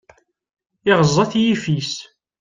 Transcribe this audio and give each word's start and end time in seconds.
Iɣeẓẓa-t 0.89 1.33
yiffis. 1.43 1.93